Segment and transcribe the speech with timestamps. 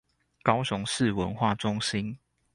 [0.41, 2.17] 高雄市文化中心